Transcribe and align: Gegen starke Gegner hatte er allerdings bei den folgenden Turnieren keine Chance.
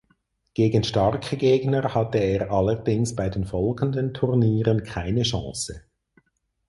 Gegen 0.55 0.83
starke 0.83 1.37
Gegner 1.37 1.93
hatte 1.93 2.17
er 2.17 2.49
allerdings 2.49 3.15
bei 3.15 3.29
den 3.29 3.45
folgenden 3.45 4.15
Turnieren 4.15 4.81
keine 4.81 5.21
Chance. 5.21 5.83